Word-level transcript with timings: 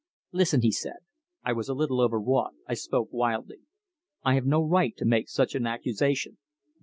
"Listen," 0.31 0.63
he 0.63 0.71
said; 0.71 0.95
"I 1.43 1.53
was 1.53 1.69
a 1.69 1.75
little 1.75 2.01
overwrought. 2.01 2.55
I 2.67 2.73
spoke 2.73 3.09
wildly. 3.11 3.59
I 4.23 4.33
have 4.33 4.47
no 4.47 4.63
right 4.63 4.97
to 4.97 5.05
make 5.05 5.29
such 5.29 5.53
an 5.53 5.67
accusation. 5.67 6.39